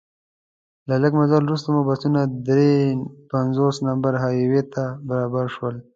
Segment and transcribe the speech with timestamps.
[0.87, 2.71] له لږ مزل وروسته مو بسونه درې
[3.31, 5.75] پنځوس نمبر های وې ته برابر شول.